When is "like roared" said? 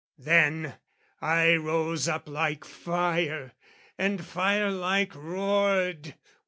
4.71-6.15